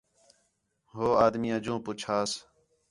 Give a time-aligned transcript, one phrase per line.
[0.93, 2.31] ہو آدمی آجوں پُچھس